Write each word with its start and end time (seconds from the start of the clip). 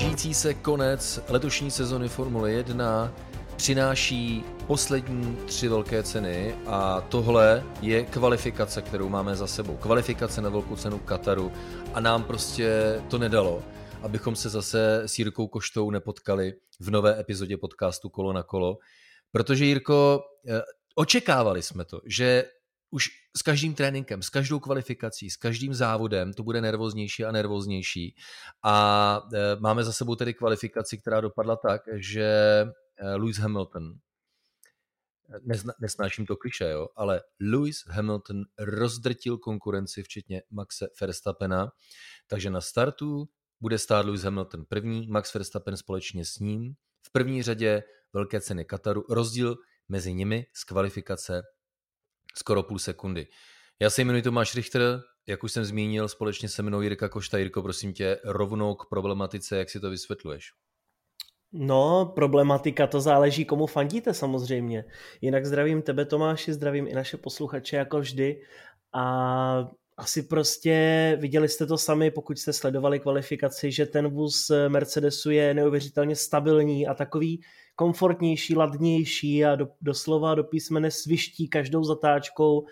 Blížící 0.00 0.34
se 0.34 0.54
konec 0.54 1.20
letošní 1.28 1.70
sezony 1.70 2.08
Formule 2.08 2.52
1 2.52 3.14
přináší 3.56 4.44
poslední 4.66 5.36
tři 5.36 5.68
velké 5.68 6.02
ceny 6.02 6.54
a 6.66 7.00
tohle 7.00 7.64
je 7.80 8.04
kvalifikace, 8.04 8.82
kterou 8.82 9.08
máme 9.08 9.36
za 9.36 9.46
sebou. 9.46 9.76
Kvalifikace 9.76 10.40
na 10.40 10.48
velkou 10.48 10.76
cenu 10.76 10.98
Kataru 10.98 11.52
a 11.94 12.00
nám 12.00 12.24
prostě 12.24 13.00
to 13.08 13.18
nedalo, 13.18 13.62
abychom 14.02 14.36
se 14.36 14.48
zase 14.48 15.02
s 15.06 15.18
Jirkou 15.18 15.46
Koštou 15.46 15.90
nepotkali 15.90 16.52
v 16.80 16.90
nové 16.90 17.20
epizodě 17.20 17.56
podcastu 17.56 18.08
Kolo 18.08 18.32
na 18.32 18.42
kolo. 18.42 18.78
Protože 19.32 19.64
Jirko, 19.64 20.20
eh, 20.48 20.62
očekávali 20.94 21.62
jsme 21.62 21.84
to, 21.84 22.00
že 22.06 22.44
už 22.90 23.08
s 23.36 23.42
každým 23.42 23.74
tréninkem, 23.74 24.22
s 24.22 24.28
každou 24.28 24.60
kvalifikací, 24.60 25.30
s 25.30 25.36
každým 25.36 25.74
závodem 25.74 26.32
to 26.32 26.42
bude 26.42 26.60
nervóznější 26.60 27.24
a 27.24 27.32
nervóznější. 27.32 28.14
A 28.62 29.22
e, 29.34 29.56
máme 29.56 29.84
za 29.84 29.92
sebou 29.92 30.16
tedy 30.16 30.34
kvalifikaci, 30.34 30.98
která 30.98 31.20
dopadla 31.20 31.56
tak, 31.56 31.82
že 31.94 32.24
e, 32.24 33.14
Lewis 33.14 33.38
Hamilton, 33.38 33.94
nezna, 35.42 35.74
nesnáším 35.80 36.26
to 36.26 36.36
kliše, 36.36 36.70
jo, 36.70 36.88
ale 36.96 37.22
Lewis 37.40 37.84
Hamilton 37.86 38.44
rozdrtil 38.58 39.38
konkurenci, 39.38 40.02
včetně 40.02 40.42
Maxe 40.50 40.88
Verstappena, 41.00 41.72
takže 42.26 42.50
na 42.50 42.60
startu 42.60 43.28
bude 43.60 43.78
stát 43.78 44.06
Lewis 44.06 44.22
Hamilton 44.22 44.64
první, 44.68 45.06
Max 45.06 45.34
Verstappen 45.34 45.76
společně 45.76 46.24
s 46.24 46.38
ním. 46.38 46.74
V 47.06 47.12
první 47.12 47.42
řadě 47.42 47.82
velké 48.12 48.40
ceny 48.40 48.64
Kataru, 48.64 49.04
rozdíl 49.10 49.56
mezi 49.88 50.14
nimi 50.14 50.46
z 50.54 50.64
kvalifikace 50.64 51.42
skoro 52.38 52.62
půl 52.62 52.78
sekundy. 52.78 53.26
Já 53.80 53.90
se 53.90 54.02
jmenuji 54.02 54.22
Tomáš 54.22 54.54
Richter, 54.54 55.00
jak 55.26 55.44
už 55.44 55.52
jsem 55.52 55.64
zmínil, 55.64 56.08
společně 56.08 56.48
se 56.48 56.62
mnou 56.62 56.80
Jirka 56.80 57.08
Košta. 57.08 57.38
Jirko, 57.38 57.62
prosím 57.62 57.92
tě, 57.92 58.18
rovnou 58.24 58.74
k 58.74 58.88
problematice, 58.88 59.58
jak 59.58 59.70
si 59.70 59.80
to 59.80 59.90
vysvětluješ? 59.90 60.44
No, 61.52 62.12
problematika, 62.14 62.86
to 62.86 63.00
záleží, 63.00 63.44
komu 63.44 63.66
fandíte 63.66 64.14
samozřejmě. 64.14 64.84
Jinak 65.20 65.46
zdravím 65.46 65.82
tebe, 65.82 66.04
Tomáši, 66.04 66.52
zdravím 66.52 66.86
i 66.86 66.94
naše 66.94 67.16
posluchače 67.16 67.76
jako 67.76 68.00
vždy. 68.00 68.42
A 68.94 69.68
asi 69.96 70.22
prostě 70.22 71.16
viděli 71.20 71.48
jste 71.48 71.66
to 71.66 71.78
sami, 71.78 72.10
pokud 72.10 72.38
jste 72.38 72.52
sledovali 72.52 73.00
kvalifikaci, 73.00 73.72
že 73.72 73.86
ten 73.86 74.08
vůz 74.08 74.50
Mercedesu 74.68 75.30
je 75.30 75.54
neuvěřitelně 75.54 76.16
stabilní 76.16 76.86
a 76.86 76.94
takový 76.94 77.42
komfortnější, 77.80 78.56
ladnější 78.56 79.44
a 79.44 79.56
do, 79.56 79.68
doslova 79.80 80.34
do 80.34 80.44
písmene 80.44 80.90
sviští 80.90 81.48
každou 81.48 81.84
zatáčkou. 81.84 82.66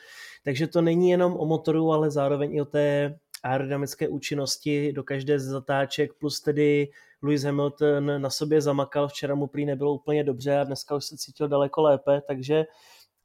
Takže 0.44 0.66
to 0.66 0.82
není 0.82 1.10
jenom 1.10 1.36
o 1.36 1.46
motoru, 1.46 1.92
ale 1.92 2.10
zároveň 2.10 2.54
i 2.54 2.60
o 2.60 2.64
té 2.64 3.18
aerodynamické 3.42 4.08
účinnosti 4.08 4.92
do 4.92 5.02
každé 5.02 5.38
z 5.38 5.44
zatáček, 5.44 6.10
plus 6.20 6.40
tedy 6.40 6.90
Lewis 7.22 7.42
Hamilton 7.42 8.22
na 8.22 8.30
sobě 8.30 8.60
zamakal, 8.60 9.08
včera 9.08 9.34
mu 9.34 9.46
prý 9.46 9.64
nebylo 9.64 9.94
úplně 9.94 10.24
dobře 10.24 10.58
a 10.58 10.64
dneska 10.64 10.96
už 10.96 11.04
se 11.04 11.16
cítil 11.16 11.48
daleko 11.48 11.82
lépe, 11.82 12.20
takže 12.26 12.64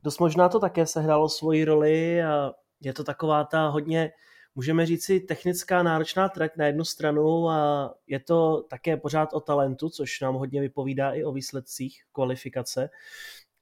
dost 0.03 0.19
možná 0.19 0.49
to 0.49 0.59
také 0.59 0.85
sehrálo 0.85 1.29
svoji 1.29 1.65
roli 1.65 2.23
a 2.23 2.51
je 2.81 2.93
to 2.93 3.03
taková 3.03 3.43
ta 3.43 3.67
hodně 3.67 4.11
můžeme 4.55 4.85
říct 4.85 5.03
si 5.03 5.19
technická 5.19 5.83
náročná 5.83 6.29
trať 6.29 6.51
na 6.57 6.65
jednu 6.65 6.83
stranu 6.85 7.49
a 7.49 7.93
je 8.07 8.19
to 8.19 8.65
také 8.69 8.97
pořád 8.97 9.33
o 9.33 9.39
talentu, 9.39 9.89
což 9.89 10.21
nám 10.21 10.35
hodně 10.35 10.61
vypovídá 10.61 11.11
i 11.11 11.23
o 11.23 11.31
výsledcích 11.31 12.03
kvalifikace. 12.11 12.89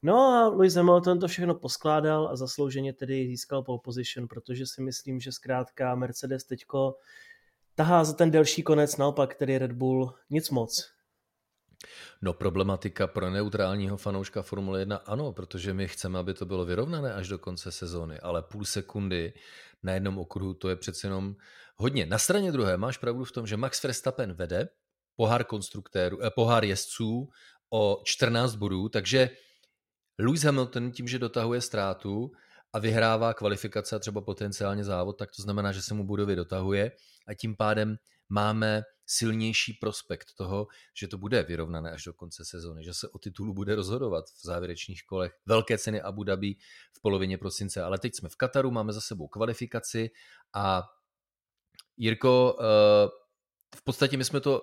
No 0.04 0.18
a 0.18 0.48
Lewis 0.48 0.74
Hamilton 0.74 1.20
to 1.20 1.28
všechno 1.28 1.56
poskládal 1.56 2.28
a 2.28 2.36
zaslouženě 2.36 2.94
tedy 2.94 3.28
získal 3.28 3.64
pole 3.64 3.80
position, 3.84 4.28
protože 4.28 4.66
si 4.68 4.82
myslím, 4.82 5.20
že 5.20 5.32
zkrátka 5.32 5.96
Mercedes 5.96 6.44
teďko 6.44 6.98
tahá 7.76 8.04
za 8.04 8.14
ten 8.14 8.32
delší 8.32 8.64
konec, 8.64 8.98
naopak 8.98 9.36
tedy 9.36 9.58
Red 9.58 9.72
Bull 9.72 10.14
nic 10.30 10.50
moc. 10.50 10.92
No 12.22 12.34
problematika 12.34 13.08
pro 13.08 13.30
neutrálního 13.30 13.98
fanouška 13.98 14.42
Formule 14.42 14.80
1 14.80 14.96
ano, 14.96 15.34
protože 15.34 15.74
my 15.74 15.88
chceme, 15.88 16.20
aby 16.20 16.34
to 16.34 16.46
bylo 16.46 16.66
vyrovnané 16.66 17.14
až 17.14 17.28
do 17.28 17.40
konce 17.40 17.72
sezóny, 17.72 18.20
ale 18.20 18.42
půl 18.42 18.66
sekundy 18.66 19.34
na 19.84 19.94
jednom 19.94 20.20
okruhu, 20.20 20.54
to 20.54 20.70
je 20.70 20.76
přece 20.76 21.08
jenom 21.08 21.36
hodně. 21.76 22.06
Na 22.06 22.18
straně 22.18 22.52
druhé 22.52 22.78
máš 22.78 22.98
pravdu 22.98 23.24
v 23.24 23.32
tom, 23.32 23.48
že 23.48 23.58
Max 23.58 23.84
Verstappen 23.84 24.34
vede 24.34 24.70
pohár 25.16 25.44
konstruktérů, 25.44 26.26
eh, 26.26 26.30
pohár 26.30 26.64
jezdců 26.66 27.30
o 27.70 28.02
14 28.04 28.56
bodů, 28.56 28.90
takže 28.90 29.30
Lewis 30.20 30.44
Hamilton 30.44 30.92
tím, 30.92 31.08
že 31.08 31.20
dotahuje 31.20 31.62
ztrátu 31.62 32.32
a 32.74 32.80
vyhrává 32.80 33.34
kvalifikace 33.34 33.96
a 33.96 34.00
třeba 34.00 34.22
potenciálně 34.22 34.84
závod, 34.84 35.18
tak 35.18 35.30
to 35.36 35.42
znamená, 35.42 35.72
že 35.72 35.82
se 35.82 35.94
mu 35.94 36.04
budově 36.04 36.36
dotahuje 36.36 36.92
a 37.28 37.34
tím 37.34 37.56
pádem 37.56 37.96
máme 38.30 38.84
silnější 39.06 39.74
prospekt 39.74 40.28
toho, 40.38 40.68
že 40.98 41.08
to 41.08 41.18
bude 41.18 41.44
vyrovnané 41.44 41.92
až 41.92 42.04
do 42.04 42.14
konce 42.14 42.46
sezóny, 42.46 42.84
že 42.84 42.94
se 42.94 43.10
o 43.10 43.20
titulu 43.20 43.54
bude 43.54 43.76
rozhodovat 43.76 44.26
v 44.26 44.46
závěrečných 44.46 45.04
kolech. 45.06 45.32
Velké 45.46 45.78
ceny 45.78 46.02
Abu 46.02 46.24
Dhabi 46.24 46.56
v 46.94 47.02
polovině 47.02 47.38
prosince, 47.38 47.84
ale 47.84 48.00
teď 48.00 48.16
jsme 48.16 48.30
v 48.30 48.36
Kataru, 48.36 48.72
máme 48.72 48.94
za 48.94 49.02
sebou 49.02 49.28
kvalifikaci 49.28 50.10
a 50.54 50.84
Jirko, 51.98 52.58
eh, 52.60 53.10
v 53.76 53.84
podstatě 53.84 54.18
my 54.18 54.26
jsme 54.26 54.40
to 54.40 54.62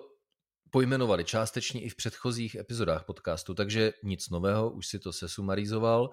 pojmenovali 0.71 1.25
částečně 1.25 1.81
i 1.81 1.89
v 1.89 1.95
předchozích 1.95 2.55
epizodách 2.55 3.05
podcastu, 3.05 3.53
takže 3.53 3.93
nic 4.03 4.29
nového, 4.29 4.69
už 4.69 4.87
si 4.87 4.99
to 4.99 5.13
sesumarizoval. 5.13 6.09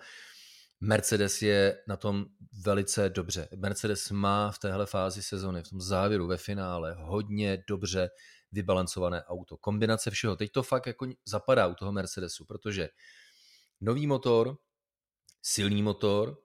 Mercedes 0.81 1.43
je 1.43 1.79
na 1.89 1.97
tom 1.97 2.27
velice 2.65 3.09
dobře. 3.09 3.49
Mercedes 3.57 4.11
má 4.11 4.51
v 4.51 4.59
téhle 4.59 4.87
fázi 4.87 5.23
sezony, 5.23 5.63
v 5.63 5.69
tom 5.69 5.81
závěru, 5.81 6.27
ve 6.27 6.37
finále, 6.37 6.97
hodně 6.99 7.65
dobře 7.69 8.11
vybalancované 8.53 9.25
auto. 9.25 9.57
Kombinace 9.57 10.11
všeho. 10.11 10.37
Teď 10.37 10.53
to 10.53 10.63
fakt 10.63 10.87
jako 10.87 11.07
zapadá 11.29 11.67
u 11.67 11.75
toho 11.75 11.93
Mercedesu, 11.93 12.45
protože 12.45 12.89
nový 13.81 14.07
motor, 14.07 14.57
silný 15.43 15.83
motor, 15.83 16.39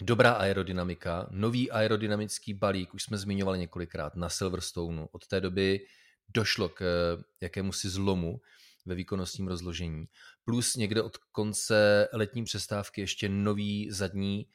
dobrá 0.00 0.32
aerodynamika, 0.32 1.26
nový 1.30 1.70
aerodynamický 1.70 2.54
balík, 2.54 2.94
už 2.94 3.02
jsme 3.02 3.18
zmiňovali 3.18 3.58
několikrát 3.58 4.16
na 4.16 4.28
Silverstoneu. 4.28 5.06
Od 5.12 5.26
té 5.26 5.40
doby 5.40 5.80
došlo 6.28 6.68
k 6.68 6.82
eh, 6.82 7.22
jakému 7.40 7.72
si 7.72 7.88
zlomu 7.88 8.40
ve 8.86 8.94
výkonnostním 8.94 9.48
rozložení. 9.48 10.04
Plus 10.44 10.76
někde 10.76 11.02
od 11.02 11.16
konce 11.16 12.08
letní 12.12 12.44
přestávky 12.44 13.00
ještě 13.00 13.28
nový 13.28 13.90
zadní 13.90 14.46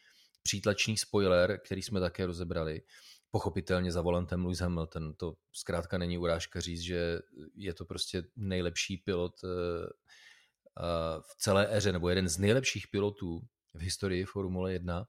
přítlačný 0.44 0.98
spoiler, 0.98 1.60
který 1.66 1.82
jsme 1.82 2.00
také 2.00 2.26
rozebrali. 2.26 2.82
Pochopitelně 3.32 3.92
za 3.92 4.02
volantem 4.02 4.46
Lewis 4.46 4.60
Hamilton. 4.60 5.14
To 5.14 5.34
zkrátka 5.52 5.98
není 5.98 6.18
urážka 6.18 6.60
říct, 6.60 6.82
že 6.82 7.20
je 7.56 7.74
to 7.74 7.86
prostě 7.86 8.24
nejlepší 8.36 8.98
pilot 8.98 9.34
eh, 9.44 9.50
v 11.22 11.36
celé 11.38 11.78
éře, 11.78 11.92
nebo 11.92 12.10
jeden 12.10 12.30
z 12.30 12.38
nejlepších 12.38 12.88
pilotů 12.88 13.40
v 13.74 13.82
historii 13.82 14.26
Formule 14.26 14.74
1. 14.74 15.06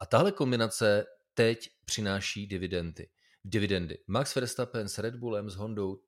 A 0.00 0.06
tahle 0.06 0.32
kombinace 0.32 1.06
teď 1.34 1.70
přináší 1.84 2.46
dividendy. 2.46 3.08
Dividendy. 3.44 3.98
Max 4.06 4.34
Verstappen 4.34 4.88
s 4.88 4.98
Red 4.98 5.16
Bullem, 5.16 5.50
s 5.50 5.56
Hondou 5.56 6.00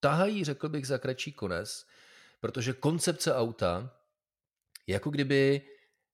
tahají, 0.00 0.44
řekl 0.44 0.68
bych, 0.68 0.86
za 0.86 0.98
kratší 0.98 1.32
konec, 1.32 1.86
protože 2.40 2.72
koncepce 2.72 3.34
auta 3.34 3.98
jako 4.86 5.10
kdyby 5.10 5.62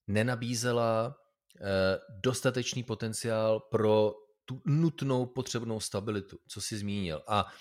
nenabízela 0.06 1.16
eh, 1.60 1.98
dostatečný 2.22 2.82
potenciál 2.82 3.60
pro 3.60 4.14
tu 4.44 4.62
nutnou 4.64 5.26
potřebnou 5.26 5.80
stabilitu, 5.80 6.38
co 6.48 6.60
si 6.60 6.78
zmínil. 6.78 7.22
A 7.28 7.52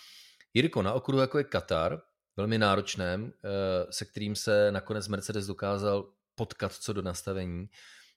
Jirko, 0.53 0.81
na 0.81 0.93
okruhu 0.93 1.21
jako 1.21 1.37
je 1.37 1.43
Katar, 1.43 2.01
velmi 2.37 2.57
náročném, 2.57 3.33
eh, 3.33 3.91
se 3.91 4.05
kterým 4.05 4.35
se 4.35 4.71
nakonec 4.71 5.07
Mercedes 5.07 5.45
dokázal 5.45 6.13
potkat 6.35 6.73
co 6.73 6.93
do 6.93 7.01
nastavení, 7.01 7.69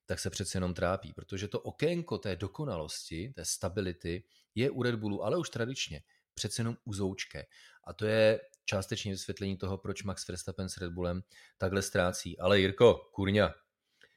tak 0.06 0.19
se 0.19 0.31
přece 0.31 0.56
jenom 0.56 0.75
trápí, 0.75 1.12
protože 1.12 1.49
to 1.49 1.61
okénko 1.61 2.19
té 2.19 2.37
dokonalosti, 2.37 3.32
té 3.37 3.44
stability 3.44 4.25
je 4.55 4.70
u 4.70 4.82
Red 4.82 4.94
Bullu, 4.94 5.25
ale 5.25 5.37
už 5.37 5.50
tradičně 5.50 6.02
přece 6.35 6.61
jenom 6.61 6.76
uzoučké. 6.85 7.47
A 7.87 7.93
to 7.93 8.06
je 8.06 8.41
částečně 8.65 9.12
vysvětlení 9.12 9.56
toho, 9.56 9.79
proč 9.79 10.03
Max 10.03 10.29
Verstappen 10.29 10.69
s 10.69 10.77
Red 10.77 10.93
Bullem 10.93 11.23
takhle 11.59 11.83
ztrácí. 11.83 12.38
Ale 12.38 12.61
Jirko, 12.61 12.94
kurňa, 12.94 13.55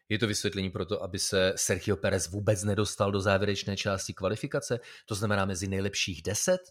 je 0.10 0.20
to 0.20 0.28
vysvětlení 0.28 0.70
pro 0.70 0.86
to, 0.86 1.04
aby 1.04 1.20
se 1.20 1.54
Sergio 1.56 1.96
Perez 1.98 2.30
vůbec 2.30 2.64
nedostal 2.64 3.12
do 3.12 3.22
závěrečné 3.22 3.78
části 3.78 4.14
kvalifikace? 4.14 4.80
To 5.06 5.16
znamená 5.16 5.46
mezi 5.46 5.68
nejlepších 5.68 6.22
deset? 6.22 6.62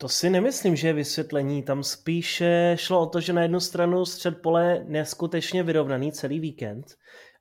To 0.00 0.08
si 0.08 0.30
nemyslím, 0.30 0.76
že 0.76 0.88
je 0.88 0.92
vysvětlení. 0.92 1.62
Tam 1.62 1.82
spíše 1.82 2.76
šlo 2.78 3.00
o 3.00 3.06
to, 3.06 3.20
že 3.20 3.32
na 3.32 3.42
jednu 3.42 3.60
stranu 3.60 4.04
střed 4.04 4.42
pole 4.42 4.84
neskutečně 4.84 5.62
vyrovnaný 5.62 6.12
celý 6.12 6.40
víkend, 6.40 6.86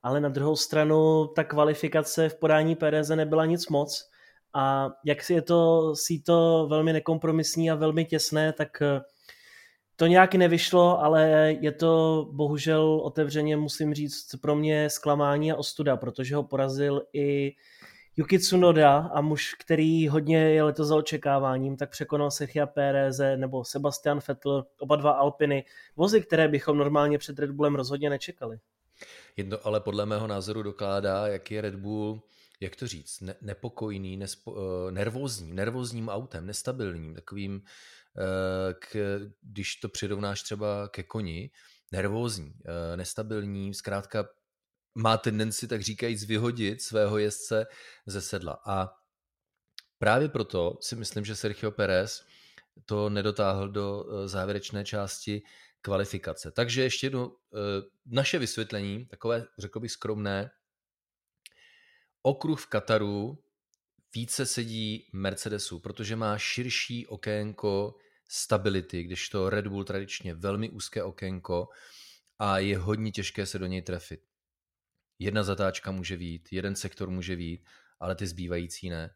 ale 0.04 0.20
na 0.20 0.30
druhou 0.30 0.56
stranu 0.56 1.28
ta 1.28 1.44
kvalifikace 1.44 2.30
v 2.30 2.36
podání 2.36 2.76
Pereze 2.76 3.16
nebyla 3.16 3.46
nic 3.46 3.68
moc 3.68 4.10
a 4.58 4.90
jak 5.06 5.24
si 5.24 5.34
je 5.34 5.42
to 5.42 5.92
síto 5.96 6.68
velmi 6.70 6.94
nekompromisní 6.94 7.72
a 7.72 7.76
velmi 7.76 8.06
těsné, 8.06 8.54
tak 8.54 8.82
eh, 8.82 9.02
to 9.96 10.08
nějak 10.08 10.36
nevyšlo, 10.36 11.04
ale 11.04 11.56
je 11.60 11.72
to 11.72 12.26
bohužel 12.32 13.02
otevřeně 13.04 13.58
musím 13.58 13.94
říct 13.94 14.36
pro 14.42 14.56
mě 14.56 14.90
zklamání 14.90 15.52
a 15.52 15.56
ostuda, 15.56 15.98
protože 15.98 16.36
ho 16.36 16.44
porazil 16.44 17.02
i 17.14 17.56
Yuki 18.16 18.40
Tsunoda 18.40 18.98
a 18.98 19.22
muž, 19.22 19.54
který 19.54 20.08
hodně 20.08 20.38
je 20.38 20.64
letos 20.64 20.88
za 20.88 20.96
očekáváním, 20.96 21.78
tak 21.78 21.90
překonal 21.90 22.32
Sergio 22.32 22.68
Pérez 22.68 23.18
nebo 23.36 23.64
Sebastian 23.64 24.20
Vettel, 24.28 24.66
oba 24.80 24.96
dva 24.96 25.12
Alpiny, 25.12 25.66
vozy, 25.96 26.22
které 26.22 26.48
bychom 26.48 26.78
normálně 26.78 27.18
před 27.18 27.40
Red 27.40 27.52
Bullem 27.52 27.76
rozhodně 27.76 28.10
nečekali. 28.10 28.60
Jedno 29.38 29.58
ale 29.64 29.80
podle 29.80 30.06
mého 30.06 30.28
názoru 30.28 30.64
dokládá, 30.64 31.28
jak 31.28 31.52
je 31.52 31.62
Red 31.62 31.76
Bull, 31.76 32.22
jak 32.60 32.76
to 32.76 32.88
říct, 32.88 33.22
ne- 33.22 33.36
nepokojný, 33.42 34.18
nespo, 34.18 34.52
uh, 34.52 34.92
nervózní, 34.92 35.54
nervózním 35.54 36.10
autem, 36.10 36.46
nestabilním, 36.46 37.16
takovým, 37.16 37.56
uh, 37.56 37.62
k, 38.80 39.20
když 39.42 39.76
to 39.76 39.90
přirovnáš 39.90 40.42
třeba 40.42 40.88
ke 40.88 41.04
koni, 41.04 41.52
nervózní, 41.92 42.54
uh, 42.54 42.96
nestabilní, 42.96 43.74
zkrátka 43.74 44.30
má 44.96 45.18
tendenci, 45.18 45.68
tak 45.68 45.82
říkajíc, 45.82 46.24
vyhodit 46.24 46.82
svého 46.82 47.18
jezdce 47.18 47.66
ze 48.06 48.22
sedla. 48.22 48.60
A 48.66 48.90
právě 50.00 50.30
proto 50.30 50.78
si 50.82 50.96
myslím, 50.96 51.26
že 51.26 51.36
Sergio 51.36 51.72
Perez 51.72 52.26
to 52.86 53.10
nedotáhl 53.10 53.70
do 53.70 54.06
závěrečné 54.26 54.86
části 54.86 55.42
kvalifikace. 55.82 56.52
Takže 56.52 56.84
ještě 56.84 57.06
jedno 57.06 57.36
naše 58.06 58.40
vysvětlení, 58.40 59.06
takové, 59.06 59.46
řekl 59.58 59.80
bych, 59.80 59.92
skromné. 59.92 60.52
Okruh 62.28 62.60
v 62.60 62.68
Kataru 62.68 63.44
více 64.16 64.46
sedí 64.46 65.10
Mercedesu, 65.14 65.80
protože 65.80 66.16
má 66.16 66.38
širší 66.38 67.08
okénko 67.08 67.96
stability, 68.30 69.04
když 69.04 69.30
to 69.30 69.50
Red 69.50 69.68
Bull 69.68 69.84
tradičně 69.84 70.34
velmi 70.34 70.70
úzké 70.70 71.04
okénko 71.04 71.68
a 72.40 72.60
je 72.60 72.78
hodně 72.78 73.12
těžké 73.12 73.46
se 73.46 73.60
do 73.60 73.66
něj 73.66 73.82
trefit. 73.82 74.20
Jedna 75.20 75.44
zatáčka 75.44 75.92
může 75.92 76.18
vít, 76.18 76.50
jeden 76.52 76.76
sektor 76.76 77.10
může 77.10 77.36
vít, 77.36 77.66
ale 78.00 78.16
ty 78.16 78.28
zbývající 78.28 78.90
ne. 78.90 79.10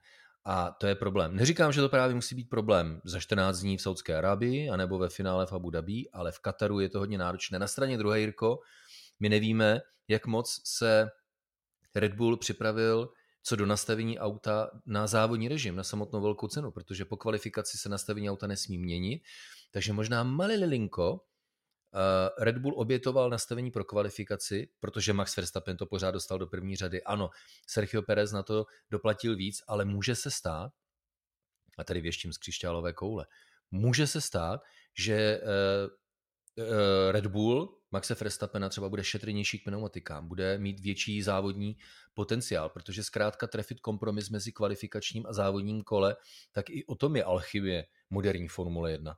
A 0.46 0.72
to 0.72 0.88
je 0.88 0.96
problém. 0.96 1.36
Neříkám, 1.36 1.72
že 1.72 1.82
to 1.82 1.90
právě 1.90 2.16
musí 2.16 2.36
být 2.36 2.50
problém 2.50 3.02
za 3.06 3.20
14 3.20 3.60
dní 3.60 3.78
v 3.78 3.82
Saudské 3.82 4.18
Arabii, 4.18 4.70
anebo 4.70 4.98
ve 4.98 5.10
finále 5.10 5.46
v 5.46 5.54
Abu 5.54 5.70
Dhabi, 5.70 6.10
ale 6.14 6.32
v 6.32 6.40
Kataru 6.40 6.80
je 6.80 6.90
to 6.90 7.00
hodně 7.00 7.18
náročné. 7.18 7.60
Na 7.60 7.68
straně 7.68 7.98
druhé, 7.98 8.20
Jirko, 8.20 8.60
my 9.20 9.30
nevíme, 9.30 9.82
jak 10.08 10.28
moc 10.28 10.62
se 10.66 11.10
Red 11.96 12.14
Bull 12.14 12.38
připravil 12.38 13.14
co 13.44 13.56
do 13.56 13.66
nastavení 13.66 14.20
auta 14.20 14.72
na 14.86 15.08
závodní 15.08 15.48
režim, 15.48 15.76
na 15.76 15.84
samotnou 15.84 16.22
velkou 16.22 16.48
cenu, 16.48 16.72
protože 16.72 17.06
po 17.06 17.18
kvalifikaci 17.18 17.78
se 17.78 17.90
nastavení 17.90 18.30
auta 18.30 18.48
nesmí 18.48 18.78
měnit, 18.78 19.24
takže 19.72 19.94
možná 19.94 20.24
malilinko 20.24 21.14
uh, 21.14 21.20
Red 22.40 22.58
Bull 22.58 22.80
obětoval 22.80 23.30
nastavení 23.30 23.72
pro 23.72 23.86
kvalifikaci, 23.86 24.70
protože 24.80 25.14
Max 25.14 25.36
Verstappen 25.36 25.78
to 25.78 25.86
pořád 25.86 26.12
dostal 26.12 26.40
do 26.40 26.48
první 26.48 26.76
řady. 26.76 27.04
Ano, 27.04 27.30
Sergio 27.68 28.02
Perez 28.02 28.32
na 28.32 28.44
to 28.44 28.66
doplatil 28.92 29.36
víc, 29.36 29.64
ale 29.68 29.86
může 29.86 30.16
se 30.16 30.32
stát, 30.32 30.72
a 31.78 31.84
tady 31.84 32.02
věštím 32.02 32.34
z 32.34 32.38
křišťálové 32.38 32.94
koule, 32.94 33.26
může 33.72 34.08
se 34.08 34.22
stát, 34.22 34.62
že 34.98 35.42
uh, 35.42 36.66
uh, 36.66 37.12
Red 37.12 37.28
Bull 37.28 37.81
Maxe 37.92 38.16
Verstappena 38.16 38.70
třeba 38.70 38.90
bude 38.90 39.04
šetrnější 39.04 39.60
k 39.60 39.64
pneumatikám, 39.64 40.28
bude 40.28 40.58
mít 40.58 40.80
větší 40.80 41.22
závodní 41.22 41.78
potenciál, 42.14 42.70
protože 42.70 43.04
zkrátka 43.04 43.48
trefit 43.48 43.80
kompromis 43.80 44.30
mezi 44.30 44.52
kvalifikačním 44.52 45.26
a 45.26 45.34
závodním 45.34 45.82
kole, 45.84 46.16
tak 46.52 46.70
i 46.70 46.86
o 46.86 46.96
tom 46.96 47.16
je 47.16 47.24
alchymie 47.24 47.86
moderní 48.10 48.48
Formule 48.48 48.92
1. 48.92 49.16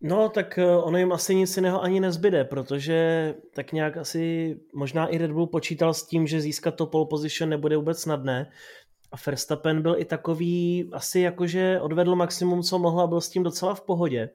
No, 0.00 0.28
tak 0.28 0.58
eh, 0.58 0.76
ono 0.76 0.98
jim 0.98 1.12
asi 1.12 1.34
nic 1.34 1.56
jiného 1.56 1.82
ani 1.82 2.00
nezbyde, 2.00 2.44
protože 2.44 3.34
tak 3.54 3.72
nějak 3.72 3.96
asi 3.96 4.56
možná 4.74 5.06
i 5.06 5.18
Red 5.18 5.30
Bull 5.30 5.46
počítal 5.46 5.94
s 5.94 6.06
tím, 6.06 6.26
že 6.26 6.40
získat 6.40 6.74
to 6.74 6.86
pole 6.86 7.06
position 7.10 7.50
nebude 7.50 7.76
vůbec 7.76 8.00
snadné. 8.00 8.50
A 9.12 9.16
Verstappen 9.26 9.82
byl 9.82 9.96
i 9.98 10.04
takový, 10.04 10.90
asi 10.92 11.20
jakože 11.20 11.80
odvedl 11.80 12.16
maximum, 12.16 12.62
co 12.62 12.78
mohl 12.78 13.00
a 13.00 13.06
byl 13.06 13.20
s 13.20 13.28
tím 13.28 13.42
docela 13.42 13.74
v 13.74 13.80
pohodě. 13.80 14.30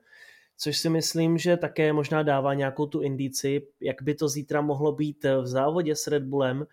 Což 0.57 0.77
si 0.77 0.89
myslím, 0.89 1.37
že 1.37 1.57
také 1.57 1.93
možná 1.93 2.23
dává 2.23 2.53
nějakou 2.53 2.85
tu 2.85 3.01
indici, 3.01 3.67
jak 3.81 4.01
by 4.01 4.15
to 4.15 4.27
zítra 4.27 4.61
mohlo 4.61 4.91
být 4.91 5.25
v 5.41 5.47
závodě 5.47 5.95
s 5.95 6.07
Red 6.07 6.23
Bullem, 6.23 6.65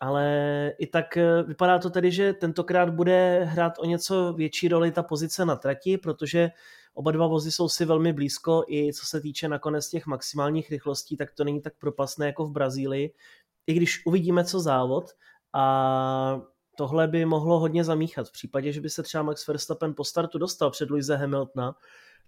ale 0.00 0.72
i 0.78 0.86
tak 0.86 1.16
eh, 1.16 1.42
vypadá 1.42 1.78
to 1.78 1.90
tedy, 1.90 2.10
že 2.10 2.32
tentokrát 2.32 2.90
bude 2.90 3.44
hrát 3.44 3.72
o 3.78 3.84
něco 3.84 4.32
větší 4.32 4.68
roli 4.68 4.92
ta 4.92 5.02
pozice 5.02 5.44
na 5.44 5.56
trati, 5.56 5.98
protože 5.98 6.50
Oba 6.98 7.10
dva 7.10 7.26
vozy 7.26 7.52
jsou 7.52 7.68
si 7.68 7.84
velmi 7.84 8.12
blízko, 8.12 8.64
i 8.68 8.92
co 8.92 9.06
se 9.06 9.20
týče 9.20 9.48
nakonec 9.48 9.88
těch 9.88 10.06
maximálních 10.06 10.70
rychlostí, 10.70 11.16
tak 11.16 11.32
to 11.32 11.44
není 11.44 11.60
tak 11.60 11.72
propasné 11.78 12.26
jako 12.26 12.46
v 12.46 12.52
Brazílii. 12.52 13.14
I 13.66 13.74
když 13.74 14.06
uvidíme, 14.06 14.44
co 14.44 14.60
závod 14.60 15.04
a 15.52 16.40
tohle 16.76 17.08
by 17.08 17.24
mohlo 17.24 17.58
hodně 17.58 17.84
zamíchat. 17.84 18.28
V 18.28 18.32
případě, 18.32 18.72
že 18.72 18.80
by 18.80 18.90
se 18.90 19.02
třeba 19.02 19.22
Max 19.22 19.46
Verstappen 19.46 19.94
po 19.94 20.04
startu 20.04 20.38
dostal 20.38 20.70
před 20.70 20.90
Luise 20.90 21.16
Hamiltona, 21.16 21.74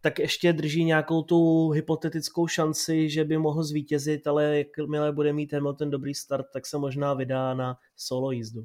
tak 0.00 0.18
ještě 0.18 0.52
drží 0.52 0.84
nějakou 0.84 1.22
tu 1.22 1.70
hypotetickou 1.70 2.46
šanci, 2.46 3.10
že 3.10 3.24
by 3.24 3.38
mohl 3.38 3.62
zvítězit, 3.62 4.26
ale 4.26 4.58
jakmile 4.58 5.12
bude 5.12 5.32
mít 5.32 5.52
Hamilton 5.52 5.90
dobrý 5.90 6.14
start, 6.14 6.46
tak 6.52 6.66
se 6.66 6.78
možná 6.78 7.14
vydá 7.14 7.54
na 7.54 7.76
solo 7.96 8.30
jízdu. 8.30 8.64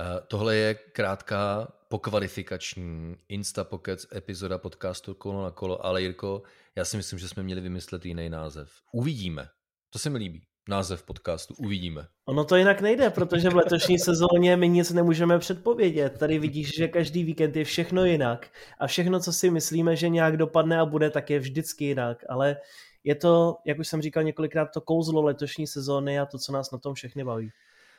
Eh, 0.00 0.20
tohle 0.28 0.56
je 0.56 0.74
krátká 0.74 1.72
pokvalifikační 1.88 3.16
Insta 3.28 3.64
Pocket 3.64 4.06
epizoda 4.14 4.58
podcastu 4.58 5.14
Kolo 5.14 5.42
na 5.42 5.50
kolo, 5.50 5.86
ale 5.86 6.02
Jirko, 6.02 6.42
já 6.76 6.84
si 6.84 6.96
myslím, 6.96 7.18
že 7.18 7.28
jsme 7.28 7.42
měli 7.42 7.60
vymyslet 7.60 8.06
jiný 8.06 8.28
název. 8.28 8.70
Uvidíme. 8.92 9.48
To 9.90 9.98
se 9.98 10.10
mi 10.10 10.18
líbí. 10.18 10.45
Název 10.68 11.02
podcastu. 11.02 11.54
Uvidíme. 11.58 12.06
Ono 12.24 12.44
to 12.44 12.56
jinak 12.56 12.80
nejde, 12.80 13.10
protože 13.10 13.48
v 13.48 13.56
letošní 13.56 13.98
sezóně 14.08 14.56
my 14.56 14.68
nic 14.68 14.90
nemůžeme 14.90 15.38
předpovědět. 15.38 16.18
Tady 16.18 16.38
vidíš, 16.38 16.76
že 16.76 16.88
každý 16.88 17.24
víkend 17.24 17.56
je 17.56 17.64
všechno 17.64 18.04
jinak 18.04 18.50
a 18.78 18.86
všechno, 18.86 19.20
co 19.20 19.32
si 19.32 19.50
myslíme, 19.50 19.96
že 19.96 20.08
nějak 20.08 20.36
dopadne 20.36 20.78
a 20.80 20.84
bude, 20.84 21.10
tak 21.10 21.30
je 21.30 21.38
vždycky 21.38 21.84
jinak. 21.84 22.24
Ale 22.28 22.56
je 23.04 23.14
to, 23.14 23.56
jak 23.64 23.78
už 23.78 23.88
jsem 23.88 24.02
říkal 24.02 24.22
několikrát, 24.22 24.66
to 24.74 24.80
kouzlo 24.80 25.22
letošní 25.22 25.66
sezóny 25.66 26.18
a 26.18 26.26
to, 26.26 26.38
co 26.38 26.52
nás 26.52 26.70
na 26.70 26.78
tom 26.78 26.94
všechny 26.94 27.24
baví. 27.24 27.50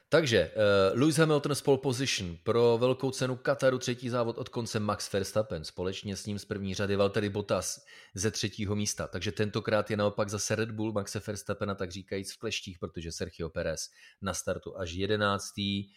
Takže 0.10 0.52
uh, 0.56 1.00
Lewis 1.00 1.18
Hamilton 1.18 1.56
z 1.56 1.62
pole 1.62 1.78
position 1.78 2.38
pro 2.44 2.78
velkou 2.78 3.12
cenu 3.12 3.36
Kataru 3.36 3.78
třetí 3.78 4.10
závod 4.10 4.38
od 4.38 4.50
konce 4.50 4.80
Max 4.80 5.14
Verstappen. 5.14 5.64
Společně 5.64 6.16
s 6.16 6.26
ním 6.26 6.40
z 6.40 6.46
první 6.46 6.74
řady 6.74 6.96
Valtteri 6.96 7.30
Bottas 7.30 7.86
ze 8.14 8.32
třetího 8.32 8.76
místa. 8.76 9.08
Takže 9.08 9.32
tentokrát 9.32 9.92
je 9.92 9.98
naopak 9.98 10.30
zase 10.30 10.56
Red 10.56 10.72
Bull 10.72 10.92
Maxe 10.92 11.22
Verstappena 11.28 11.76
tak 11.76 11.92
říkajíc 11.92 12.34
v 12.34 12.38
kleštích, 12.38 12.80
protože 12.80 13.12
Sergio 13.12 13.50
Perez 13.50 13.90
na 14.22 14.34
startu 14.34 14.78
až 14.78 14.92
jedenáctý. 14.92 15.90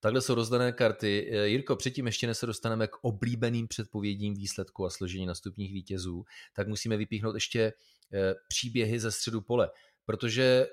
Takhle 0.00 0.20
jsou 0.20 0.34
rozdané 0.34 0.72
karty. 0.72 1.30
Eh, 1.32 1.48
Jirko, 1.48 1.76
předtím 1.76 2.06
ještě 2.06 2.26
než 2.26 2.38
se 2.38 2.46
dostaneme 2.46 2.86
k 2.86 2.96
oblíbeným 3.02 3.68
předpovědím 3.68 4.34
výsledku 4.34 4.86
a 4.86 4.90
složení 4.90 5.26
nastupních 5.26 5.72
vítězů, 5.72 6.24
tak 6.52 6.68
musíme 6.68 6.96
vypíchnout 6.96 7.34
ještě 7.34 7.72
eh, 8.12 8.34
příběhy 8.48 9.00
ze 9.00 9.12
středu 9.12 9.40
pole, 9.40 9.70
protože 10.04 10.66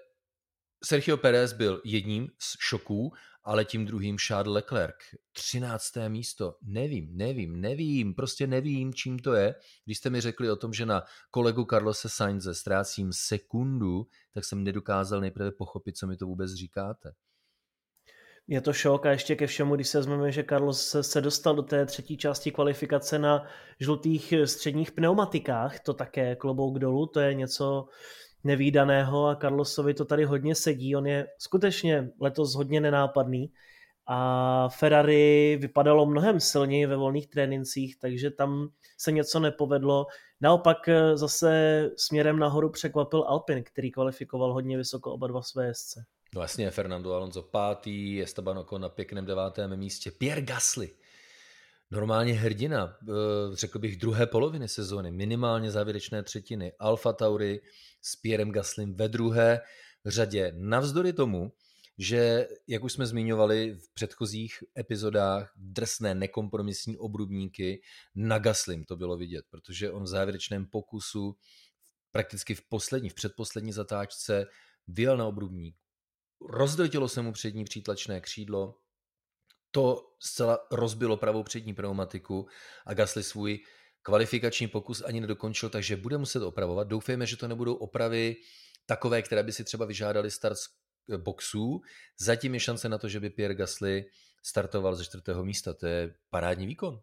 Sergio 0.84 1.18
Perez 1.18 1.54
byl 1.54 1.82
jedním 1.86 2.30
z 2.40 2.58
šoků, 2.60 3.12
ale 3.44 3.66
tím 3.66 3.86
druhým 3.86 4.18
Charles 4.18 4.54
Leclerc. 4.54 4.96
13. 5.32 5.86
místo. 6.08 6.56
Nevím, 6.62 7.18
nevím, 7.18 7.62
nevím, 7.62 8.16
prostě 8.16 8.48
nevím, 8.48 8.94
čím 8.94 9.20
to 9.20 9.34
je. 9.34 9.56
Když 9.86 9.98
jste 9.98 10.10
mi 10.10 10.22
řekli 10.22 10.52
o 10.52 10.56
tom, 10.56 10.74
že 10.74 10.86
na 10.86 11.04
kolegu 11.32 11.66
Carlose 11.70 12.10
Sainze 12.10 12.54
ztrácím 12.54 13.14
sekundu, 13.14 14.08
tak 14.34 14.46
jsem 14.46 14.64
nedokázal 14.64 15.22
nejprve 15.22 15.52
pochopit, 15.52 15.98
co 15.98 16.08
mi 16.08 16.18
to 16.18 16.26
vůbec 16.26 16.54
říkáte. 16.54 17.12
Je 18.48 18.62
to 18.62 18.74
šok 18.74 19.06
a 19.06 19.12
ještě 19.12 19.36
ke 19.36 19.48
všemu, 19.48 19.76
když 19.76 19.88
se 19.88 19.98
vezmeme, 19.98 20.32
že 20.32 20.44
Carlos 20.44 20.96
se 21.02 21.22
dostal 21.22 21.56
do 21.56 21.62
té 21.62 21.86
třetí 21.86 22.18
části 22.18 22.52
kvalifikace 22.52 23.20
na 23.20 23.48
žlutých 23.80 24.34
středních 24.46 24.92
pneumatikách, 24.92 25.80
to 25.80 25.94
také 25.94 26.36
klobouk 26.36 26.80
dolů, 26.80 27.08
to 27.08 27.20
je 27.20 27.34
něco, 27.34 27.88
nevýdaného 28.44 29.28
a 29.28 29.36
Carlosovi 29.36 29.94
to 29.94 30.06
tady 30.06 30.26
hodně 30.26 30.56
sedí. 30.56 30.96
On 30.96 31.08
je 31.08 31.28
skutečně 31.38 32.10
letos 32.22 32.56
hodně 32.56 32.82
nenápadný 32.82 33.52
a 34.08 34.70
Ferrari 34.70 35.58
vypadalo 35.62 36.06
mnohem 36.06 36.40
silněji 36.40 36.86
ve 36.86 36.96
volných 36.96 37.28
trénincích, 37.28 38.00
takže 38.00 38.32
tam 38.32 38.70
se 38.98 39.12
něco 39.12 39.40
nepovedlo. 39.40 40.06
Naopak 40.42 40.88
eh, 40.88 41.18
zase 41.18 41.90
směrem 41.98 42.40
nahoru 42.40 42.70
překvapil 42.70 43.24
Alpin, 43.28 43.64
který 43.64 43.92
kvalifikoval 43.92 44.54
hodně 44.54 44.78
vysoko 44.78 45.12
oba 45.12 45.28
dva 45.28 45.42
své 45.42 45.68
jezdce. 45.68 46.06
Vlastně 46.36 46.72
Fernando 46.72 47.14
Alonso 47.14 47.42
pátý, 47.44 48.22
Esteban 48.22 48.58
Ocon 48.58 48.82
na 48.82 48.90
pěkném 48.90 49.26
devátém 49.26 49.78
místě, 49.78 50.12
Pierre 50.12 50.42
Gasly 50.42 50.90
normálně 51.92 52.34
hrdina, 52.34 52.98
eh, 53.04 53.12
řekl 53.54 53.80
bych, 53.80 53.98
druhé 53.98 54.28
poloviny 54.28 54.68
sezóny, 54.68 55.12
minimálně 55.12 55.72
závěrečné 55.72 56.24
třetiny. 56.24 56.74
Alfa 56.80 57.14
Tauri 57.14 57.62
s 58.02 58.16
Pierrem 58.16 58.52
Gaslym 58.52 58.96
ve 58.96 59.08
druhé 59.08 59.62
řadě. 60.06 60.54
Navzdory 60.56 61.14
tomu, 61.14 61.52
že, 61.98 62.48
jak 62.68 62.84
už 62.84 62.94
jsme 62.94 63.06
zmiňovali 63.06 63.74
v 63.74 63.94
předchozích 63.94 64.64
epizodách, 64.78 65.54
drsné 65.56 66.16
nekompromisní 66.16 66.98
obrubníky 66.98 67.82
na 68.16 68.40
Gaslym 68.40 68.84
to 68.86 68.96
bylo 68.96 69.18
vidět, 69.18 69.46
protože 69.50 69.92
on 69.92 70.04
v 70.04 70.08
závěrečném 70.08 70.66
pokusu 70.66 71.38
prakticky 72.12 72.56
v 72.56 72.62
poslední, 72.70 73.10
v 73.10 73.14
předposlední 73.14 73.72
zatáčce 73.72 74.46
vyjel 74.88 75.18
na 75.18 75.26
obrubník, 75.26 75.76
rozdrtilo 76.50 77.10
se 77.10 77.22
mu 77.22 77.34
přední 77.34 77.64
přítlačné 77.64 78.22
křídlo, 78.22 78.78
to 79.72 80.02
zcela 80.20 80.60
rozbilo 80.72 81.18
pravou 81.18 81.44
přední 81.44 81.74
pneumatiku 81.74 82.48
a 82.86 82.94
Gasly 82.94 83.24
svůj 83.24 83.60
kvalifikační 84.02 84.68
pokus 84.68 85.02
ani 85.02 85.22
nedokončil, 85.22 85.70
takže 85.70 85.96
bude 85.96 86.18
muset 86.18 86.44
opravovat. 86.44 86.88
Doufejme, 86.88 87.26
že 87.26 87.38
to 87.38 87.48
nebudou 87.48 87.74
opravy 87.74 88.36
takové, 88.86 89.22
které 89.22 89.44
by 89.44 89.52
si 89.52 89.64
třeba 89.64 89.86
vyžádali 89.86 90.32
start 90.32 90.58
z 90.58 90.70
eh, 91.14 91.18
boxů. 91.18 91.82
Zatím 92.20 92.54
je 92.54 92.60
šance 92.60 92.90
na 92.90 92.98
to, 92.98 93.10
že 93.10 93.20
by 93.20 93.30
Pierre 93.30 93.56
Gasly 93.56 94.06
startoval 94.44 94.96
ze 94.96 95.06
čtvrtého 95.06 95.46
místa. 95.46 95.74
To 95.74 95.88
je 95.88 96.14
parádní 96.30 96.68
výkon. 96.68 97.00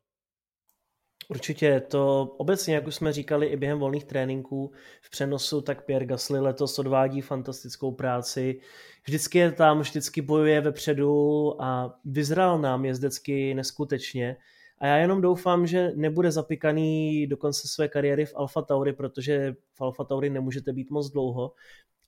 Určitě 1.31 1.81
to 1.81 2.23
obecně, 2.39 2.75
jak 2.75 2.87
už 2.87 2.95
jsme 2.95 3.13
říkali 3.13 3.47
i 3.47 3.57
během 3.57 3.79
volných 3.79 4.05
tréninků 4.05 4.73
v 5.01 5.11
přenosu, 5.11 5.61
tak 5.61 5.85
Pierre 5.85 6.07
Gasly 6.07 6.41
letos 6.41 6.79
odvádí 6.79 7.21
fantastickou 7.21 7.93
práci. 7.93 8.61
Vždycky 9.07 9.39
je 9.39 9.53
tam, 9.53 9.81
vždycky 9.81 10.23
bojuje 10.23 10.61
vepředu 10.61 11.63
a 11.63 11.99
vyzrál 12.05 12.59
nám 12.59 12.85
jezdecky 12.85 13.55
neskutečně. 13.55 14.37
A 14.81 14.87
já 14.87 14.97
jenom 14.97 15.21
doufám, 15.21 15.67
že 15.67 15.93
nebude 15.95 16.33
zapikaný 16.33 17.27
do 17.27 17.37
konce 17.37 17.69
své 17.69 17.89
kariéry 17.89 18.27
v 18.27 18.33
Alfa 18.37 18.63
Tauri, 18.63 18.93
protože 18.93 19.55
v 19.75 19.81
Alfa 19.81 20.05
Tauri 20.05 20.31
nemůžete 20.31 20.73
být 20.73 20.91
moc 20.91 21.11
dlouho. 21.11 21.53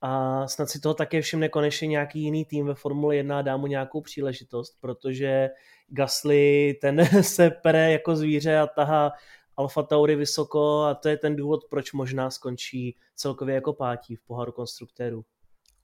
A 0.01 0.49
snad 0.49 0.71
si 0.71 0.81
toho 0.81 0.95
také 0.95 1.23
všimne 1.23 1.49
konečně 1.49 1.87
nějaký 1.89 2.21
jiný 2.21 2.45
tým 2.45 2.67
ve 2.67 2.75
Formule 2.75 3.17
1 3.17 3.39
a 3.39 3.43
dá 3.43 3.57
mu 3.57 3.67
nějakou 3.67 4.01
příležitost, 4.01 4.77
protože 4.81 5.51
Gasly 5.89 6.75
ten 6.81 7.07
se 7.23 7.51
pere 7.51 7.93
jako 7.93 8.17
zvíře 8.17 8.59
a 8.59 8.67
tahá 8.67 9.13
Alfa 9.57 9.83
Tauri 9.83 10.17
vysoko 10.17 10.83
a 10.83 10.95
to 10.95 11.09
je 11.09 11.17
ten 11.17 11.37
důvod, 11.37 11.61
proč 11.71 11.93
možná 11.93 12.31
skončí 12.31 12.97
celkově 13.17 13.55
jako 13.55 13.73
pátí 13.73 14.17
v 14.17 14.23
poháru 14.23 14.53
konstruktérů. 14.53 15.25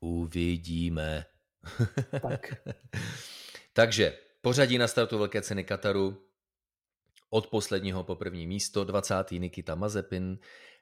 Uvidíme. 0.01 1.25
Tak. 2.23 2.55
Takže 3.73 4.19
pořadí 4.41 4.79
na 4.79 4.89
startu 4.89 5.19
Velké 5.19 5.43
ceny 5.43 5.65
Kataru 5.65 6.26
od 7.31 7.47
posledního 7.47 8.05
po 8.05 8.17
první 8.17 8.47
místo 8.47 8.85
20. 8.85 9.15
Nikita 9.31 9.75
Mazepin, 9.75 10.39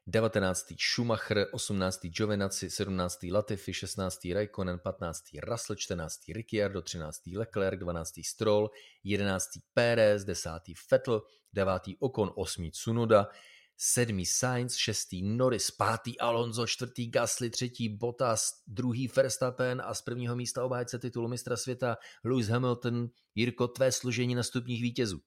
19. 0.07 0.67
Schumacher, 0.79 1.47
18. 1.53 2.07
Giovinazzi, 2.07 2.71
17. 2.71 3.19
Latifi, 3.33 3.75
16. 3.75 4.33
Raikkonen, 4.35 4.79
15. 4.79 5.25
Russell, 5.43 5.77
14. 5.77 6.21
Ricciardo, 6.29 6.83
13. 6.83 7.37
Leclerc, 7.37 7.79
12. 7.79 8.13
Stroll, 8.25 8.71
11. 9.05 9.49
Pérez, 9.75 10.25
10. 10.25 10.51
Vettel, 10.91 11.23
9. 11.53 11.83
Ocon, 12.01 12.33
8. 12.35 12.71
Tsunoda, 12.71 13.29
7. 13.77 14.25
Sainz, 14.25 14.77
6. 14.77 15.09
Norris, 15.23 15.71
5. 15.71 16.17
Alonso, 16.21 16.67
4. 16.67 17.07
Gasly, 17.07 17.51
3. 17.51 17.89
Bottas, 17.89 18.51
2. 18.67 19.09
Verstappen 19.17 19.83
a 19.85 19.95
z 19.95 20.03
prvního 20.03 20.37
místa 20.37 20.65
obhájce 20.65 20.99
titulu 20.99 21.29
mistra 21.29 21.57
světa 21.57 21.97
Lewis 22.25 22.49
Hamilton. 22.49 23.09
Jirko, 23.35 23.69
tvé 23.69 23.93
složení 23.93 24.35
na 24.35 24.43
stupních 24.43 24.83
vítězů. 24.83 25.21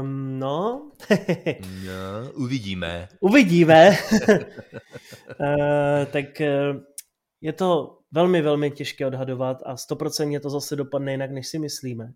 Um, 0.00 0.38
no. 0.38 0.90
no. 1.84 2.32
Uvidíme. 2.34 3.08
Uvidíme. 3.20 3.90
uh, 5.40 6.04
tak 6.12 6.24
uh, 6.40 6.80
je 7.40 7.52
to 7.52 7.98
velmi, 8.12 8.42
velmi 8.42 8.70
těžké 8.70 9.06
odhadovat 9.06 9.58
a 9.66 9.76
stoprocentně 9.76 10.40
to 10.40 10.50
zase 10.50 10.76
dopadne 10.76 11.12
jinak, 11.12 11.30
než 11.30 11.48
si 11.48 11.58
myslíme. 11.58 12.12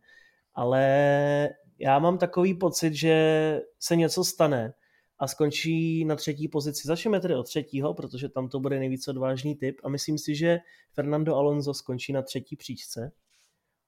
Ale 0.55 1.49
já 1.79 1.99
mám 1.99 2.19
takový 2.19 2.55
pocit, 2.55 2.95
že 2.95 3.61
se 3.81 3.97
něco 3.97 4.25
stane 4.25 4.75
a 5.19 5.27
skončí 5.27 6.05
na 6.05 6.17
třetí 6.17 6.49
pozici. 6.49 6.89
Začneme 6.89 7.21
tedy 7.21 7.35
od 7.35 7.43
třetího, 7.43 7.95
protože 7.95 8.29
tam 8.29 8.49
to 8.49 8.61
bude 8.61 8.79
nejvíce 8.79 9.11
odvážný 9.11 9.55
typ 9.55 9.81
a 9.85 9.89
myslím 9.89 10.19
si, 10.19 10.35
že 10.35 10.59
Fernando 10.93 11.37
Alonso 11.37 11.75
skončí 11.75 12.13
na 12.13 12.23
třetí 12.23 12.57
příčce, 12.57 13.13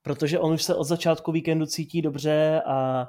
protože 0.03 0.39
on 0.39 0.53
už 0.53 0.63
se 0.63 0.75
od 0.75 0.85
začátku 0.85 1.33
víkendu 1.33 1.67
cítí 1.67 2.03
dobře 2.03 2.63
a 2.67 3.07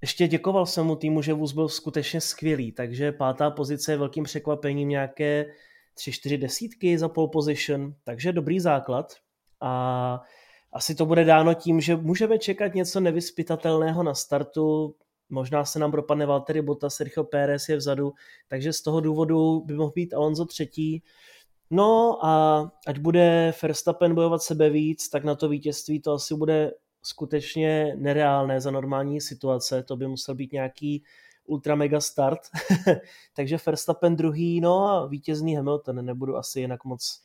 ještě 0.00 0.28
děkoval 0.28 0.66
jsem 0.66 0.86
mu 0.86 0.96
týmu, 0.96 1.22
že 1.22 1.32
vůz 1.32 1.52
byl 1.52 1.68
skutečně 1.68 2.20
skvělý, 2.20 2.72
takže 2.72 3.12
pátá 3.12 3.50
pozice 3.50 3.92
je 3.92 3.98
velkým 3.98 4.24
překvapením 4.24 4.88
nějaké 4.88 5.46
tři, 5.94 6.12
čtyři 6.12 6.38
desítky 6.38 6.98
za 6.98 7.08
pole 7.08 7.28
position, 7.32 7.94
takže 8.04 8.32
dobrý 8.32 8.60
základ 8.60 9.14
a 9.60 10.22
asi 10.72 10.94
to 10.94 11.06
bude 11.06 11.24
dáno 11.24 11.54
tím, 11.54 11.80
že 11.80 11.96
můžeme 11.96 12.38
čekat 12.38 12.74
něco 12.74 13.00
nevyspytatelného 13.00 14.02
na 14.02 14.14
startu, 14.14 14.94
možná 15.30 15.64
se 15.64 15.78
nám 15.78 15.90
propadne 15.90 16.26
Valtteri 16.26 16.62
Bottas, 16.62 16.94
Sergio 16.94 17.24
Pérez 17.24 17.68
je 17.68 17.76
vzadu, 17.76 18.12
takže 18.48 18.72
z 18.72 18.82
toho 18.82 19.00
důvodu 19.00 19.60
by 19.60 19.74
mohl 19.74 19.92
být 19.94 20.14
Alonso 20.14 20.44
třetí. 20.44 21.02
No 21.70 22.18
a 22.24 22.62
ať 22.86 22.98
bude 22.98 23.54
Verstappen 23.62 24.14
bojovat 24.14 24.42
sebe 24.42 24.70
víc, 24.70 25.08
tak 25.08 25.24
na 25.24 25.34
to 25.34 25.48
vítězství 25.48 26.00
to 26.00 26.12
asi 26.12 26.34
bude 26.34 26.72
skutečně 27.02 27.94
nereálné 27.96 28.60
za 28.60 28.70
normální 28.70 29.20
situace, 29.20 29.82
to 29.82 29.96
by 29.96 30.06
musel 30.06 30.34
být 30.34 30.52
nějaký 30.52 31.04
ultra 31.44 31.74
mega 31.74 32.00
start. 32.00 32.40
Takže 33.36 33.58
Verstappen 33.66 34.16
druhý, 34.16 34.60
no 34.60 34.88
a 34.88 35.06
vítězný 35.06 35.56
Hamilton, 35.56 36.04
nebudu 36.04 36.36
asi 36.36 36.60
jinak 36.60 36.84
moc 36.84 37.22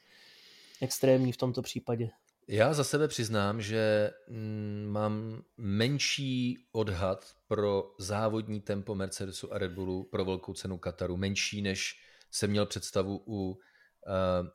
extrémní 0.82 1.32
v 1.32 1.38
tomto 1.38 1.62
případě. 1.62 2.10
Já 2.48 2.74
za 2.74 2.84
sebe 2.84 3.08
přiznám, 3.08 3.62
že 3.62 4.12
mm, 4.30 4.86
mám 4.92 5.42
menší 5.58 6.58
odhad 6.72 7.26
pro 7.48 7.92
závodní 8.00 8.62
tempo 8.62 8.96
Mercedesu 8.96 9.54
a 9.54 9.58
Red 9.58 9.72
Bullu 9.72 10.04
pro 10.04 10.26
velkou 10.26 10.54
cenu 10.54 10.78
Kataru, 10.78 11.18
menší 11.18 11.62
než 11.62 12.00
jsem 12.32 12.50
měl 12.50 12.66
představu 12.66 13.24
u 13.28 13.60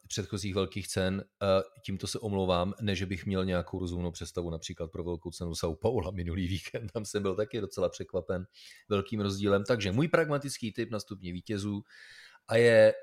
předchozích 0.09 0.55
velkých 0.55 0.88
cen. 0.88 1.25
Uh, 1.43 1.49
tímto 1.85 2.07
se 2.07 2.19
omlouvám, 2.19 2.75
ne, 2.81 2.95
že 2.95 3.07
bych 3.07 3.26
měl 3.26 3.45
nějakou 3.45 3.78
rozumnou 3.78 4.11
představu 4.11 4.50
například 4.50 4.90
pro 4.90 5.05
velkou 5.05 5.31
cenu 5.31 5.52
São 5.52 5.76
Paula 5.76 6.11
minulý 6.11 6.49
víkend, 6.49 6.93
tam 6.93 7.05
jsem 7.05 7.23
byl 7.23 7.37
taky 7.37 7.61
docela 7.61 7.88
překvapen 7.88 8.47
velkým 8.88 9.21
rozdílem. 9.21 9.64
Takže 9.64 9.93
můj 9.93 10.09
pragmatický 10.09 10.73
typ 10.73 10.90
na 10.90 11.00
stupně 11.00 11.33
vítězů 11.33 11.83
a 12.49 12.57
je 12.57 12.95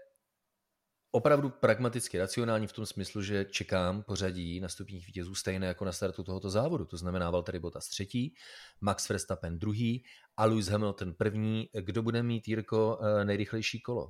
opravdu 1.16 1.50
pragmaticky 1.50 2.18
racionální 2.18 2.68
v 2.68 2.74
tom 2.74 2.86
smyslu, 2.86 3.22
že 3.22 3.46
čekám 3.46 4.04
pořadí 4.04 4.60
na 4.60 4.70
stupních 4.70 5.08
vítězů 5.08 5.36
stejné 5.36 5.68
jako 5.68 5.86
na 5.86 5.92
startu 5.92 6.24
tohoto 6.24 6.50
závodu. 6.50 6.86
To 6.86 6.98
znamená 6.98 7.32
Valtteri 7.32 7.60
Bottas 7.60 7.88
třetí, 7.88 8.34
Max 8.82 9.10
Verstappen 9.10 9.60
druhý 9.60 10.04
a 10.38 10.46
Lewis 10.46 10.68
Hamilton 10.68 11.14
první. 11.14 11.70
Kdo 11.82 12.04
bude 12.04 12.24
mít, 12.24 12.48
Jirko, 12.48 13.00
eh, 13.02 13.26
nejrychlejší 13.26 13.82
kolo? 13.82 14.10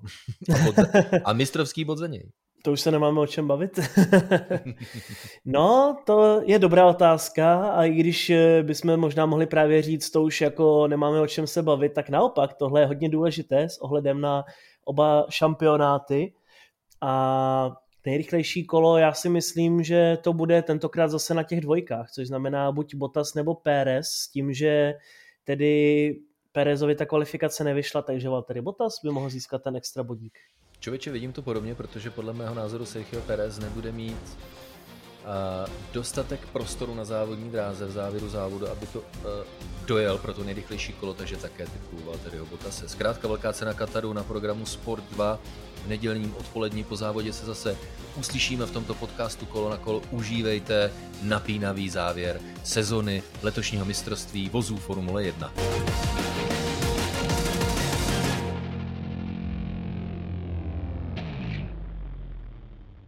a, 0.56 0.64
bod, 0.66 0.76
a 1.26 1.34
mistrovský 1.34 1.86
bod 1.86 1.98
za 1.98 2.08
něj. 2.08 2.32
To 2.64 2.72
už 2.72 2.82
se 2.82 2.92
nemáme 2.92 3.20
o 3.20 3.28
čem 3.28 3.48
bavit. 3.48 3.80
no, 5.46 5.98
to 6.06 6.42
je 6.46 6.60
dobrá 6.60 6.86
otázka 6.86 7.70
a 7.70 7.84
i 7.84 7.94
když 7.94 8.30
eh, 8.30 8.64
bychom 8.64 8.98
možná 8.98 9.26
mohli 9.26 9.46
právě 9.46 9.82
říct, 9.82 10.10
to 10.10 10.24
už 10.24 10.42
jako 10.42 10.88
nemáme 10.88 11.22
o 11.22 11.28
čem 11.28 11.48
se 11.48 11.64
bavit, 11.64 11.94
tak 11.94 12.10
naopak 12.10 12.54
tohle 12.54 12.82
je 12.82 12.86
hodně 12.86 13.10
důležité 13.10 13.70
s 13.70 13.78
ohledem 13.78 14.22
na 14.22 14.44
oba 14.86 15.26
šampionáty 15.30 16.34
a 17.06 17.78
nejrychlejší 18.06 18.66
kolo, 18.66 18.98
já 18.98 19.14
si 19.14 19.30
myslím, 19.30 19.84
že 19.84 20.18
to 20.22 20.34
bude 20.34 20.62
tentokrát 20.62 21.08
zase 21.08 21.34
na 21.34 21.44
těch 21.44 21.62
dvojkách, 21.62 22.12
což 22.12 22.28
znamená 22.28 22.72
buď 22.72 22.96
Bottas 22.96 23.34
nebo 23.34 23.56
Pérez, 23.56 24.08
s 24.08 24.28
tím, 24.28 24.54
že 24.54 24.94
tedy 25.44 26.16
Pérezovi 26.52 26.96
ta 26.96 27.06
kvalifikace 27.06 27.64
nevyšla, 27.64 28.02
takže 28.02 28.30
Valtteri 28.30 28.62
Bottas 28.62 29.00
by 29.04 29.10
mohl 29.10 29.30
získat 29.30 29.64
ten 29.64 29.76
extra 29.76 30.04
bodík. 30.04 30.40
Člověče, 30.80 31.12
vidím 31.12 31.34
to 31.34 31.42
podobně, 31.42 31.76
protože 31.76 32.10
podle 32.10 32.34
mého 32.34 32.56
názoru 32.56 32.86
Sergio 32.86 33.22
Perez 33.22 33.60
nebude 33.60 33.92
mít 33.92 34.38
dostatek 35.94 36.40
prostoru 36.54 36.96
na 36.96 37.06
závodní 37.06 37.50
dráze 37.50 37.86
v 37.86 37.92
závěru 37.92 38.30
závodu, 38.30 38.70
aby 38.70 38.88
to 38.88 39.00
uh, 39.00 39.06
dojel 39.86 40.18
pro 40.18 40.34
to 40.34 40.44
nejrychlejší 40.44 40.94
kolo, 40.94 41.14
takže 41.14 41.38
také 41.38 41.66
typu 41.66 42.06
Valtteriho 42.06 42.46
Bottase. 42.46 42.90
Zkrátka 42.90 43.28
velká 43.28 43.54
cena 43.54 43.74
Kataru 43.74 44.14
na 44.14 44.24
programu 44.24 44.66
Sport 44.66 45.04
2 45.12 45.40
v 45.86 45.88
nedělním 45.88 46.36
odpolední 46.36 46.84
po 46.84 46.96
závodě 46.96 47.34
se 47.34 47.46
zase 47.46 47.78
uslyšíme 48.18 48.66
v 48.66 48.72
tomto 48.72 48.94
podcastu 48.94 49.46
kolo 49.46 49.70
na 49.70 49.78
kolo. 49.78 50.02
Užívejte 50.12 50.92
napínavý 51.22 51.90
závěr 51.90 52.42
sezony 52.64 53.24
letošního 53.44 53.86
mistrovství 53.86 54.50
vozů 54.50 54.78
Formule 54.78 55.24
1. 55.24 55.54